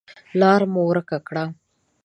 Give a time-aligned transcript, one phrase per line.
[0.39, 1.45] لار مو ورکه کړه.